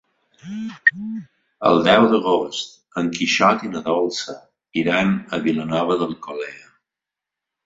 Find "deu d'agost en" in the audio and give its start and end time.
1.87-3.11